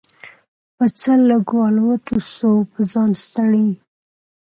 [0.75, 3.67] په څه لږو الوتو سو په ځان ستړی